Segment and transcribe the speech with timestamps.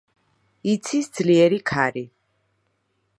[0.71, 2.03] იცის ძლიერი ქარი.